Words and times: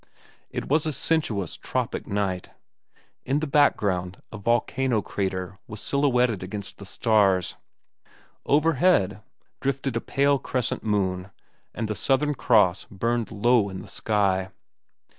It 0.49 0.67
was 0.67 0.87
a 0.87 0.93
sensuous, 0.93 1.55
tropic 1.55 2.07
night. 2.07 2.49
In 3.23 3.39
the 3.39 3.45
background 3.45 4.19
a 4.31 4.37
volcano 4.39 5.03
crater 5.03 5.59
was 5.67 5.79
silhouetted 5.79 6.41
against 6.41 6.79
the 6.79 6.87
stars. 6.87 7.55
Overhead 8.43 9.21
drifted 9.59 9.95
a 9.95 10.01
pale 10.01 10.39
crescent 10.39 10.83
moon, 10.83 11.29
and 11.75 11.87
the 11.87 11.93
Southern 11.93 12.33
Cross 12.33 12.85
burned 12.89 13.29
low 13.31 13.69
in 13.69 13.81
the 13.81 13.87
sky. 13.87 14.49